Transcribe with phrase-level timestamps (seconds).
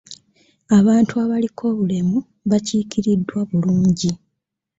[0.77, 2.17] Abantu abaliko obulemu
[2.49, 4.11] bakiikiriddwa bulungi.